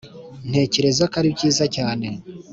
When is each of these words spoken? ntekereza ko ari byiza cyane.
ntekereza 0.49 1.03
ko 1.11 1.15
ari 1.19 1.29
byiza 1.35 1.65
cyane. 1.75 2.07